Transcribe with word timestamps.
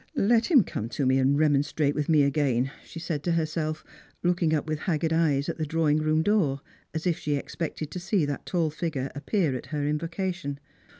"Let 0.31 0.49
him 0.49 0.63
come 0.63 0.89
to 0.97 1.05
me 1.05 1.19
and 1.19 1.37
remonstrate 1.37 1.93
with 1.93 2.09
me 2.09 2.23
again," 2.23 2.71
she 2.83 2.97
said 2.97 3.21
to 3.21 3.33
herself, 3.33 3.83
looking 4.23 4.51
up 4.51 4.65
with 4.65 4.79
haggard 4.79 5.13
eyes 5.13 5.47
at 5.47 5.59
the 5.59 5.63
drawing 5.67 5.99
room 5.99 6.23
door, 6.23 6.61
as 6.91 7.05
if 7.05 7.19
she 7.19 7.35
expected 7.35 7.91
to 7.91 7.99
see 7.99 8.25
that 8.25 8.47
tall 8.47 8.71
figure 8.71 9.11
appear 9.13 9.55
at 9.55 9.67
her 9.67 9.85
invocation. 9.85 10.59